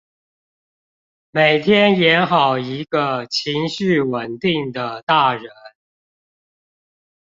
[1.29, 5.43] 每天演好一個情緒穩定的大人